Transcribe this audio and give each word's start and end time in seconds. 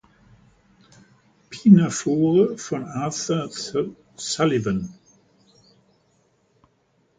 Pinafore 1.51 2.57
von 2.57 2.85
Arthur 2.85 3.51
Sullivan. 4.15 4.91